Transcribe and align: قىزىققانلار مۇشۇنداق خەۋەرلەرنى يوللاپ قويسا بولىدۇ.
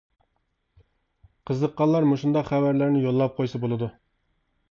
قىزىققانلار 1.49 2.09
مۇشۇنداق 2.13 2.49
خەۋەرلەرنى 2.53 3.05
يوللاپ 3.05 3.39
قويسا 3.41 3.61
بولىدۇ. 3.67 3.91